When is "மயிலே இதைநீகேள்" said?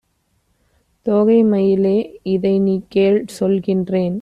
1.43-3.19